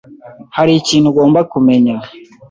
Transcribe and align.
hari 0.55 0.71
ikintu 0.81 1.07
ugomba 1.09 1.39
kumenya. 1.51 1.95